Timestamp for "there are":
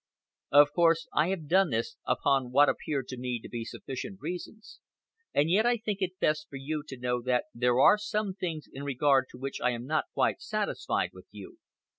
7.53-7.99